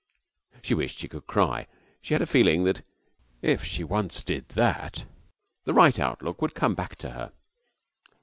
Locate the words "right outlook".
5.75-6.41